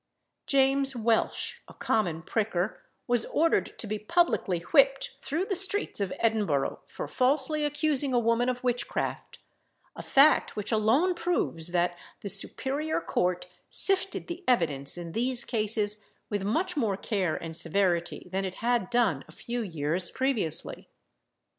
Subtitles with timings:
[0.47, 6.11] James Welsh, a common pricker, was ordered to be publicly whipped through the streets of
[6.17, 9.37] Edinburgh for falsely accusing a woman of witchcraft;
[9.95, 16.03] a fact which alone proves that the superior court sifted the evidence in these cases
[16.31, 20.89] with much more care and severity than it had done a few years previously.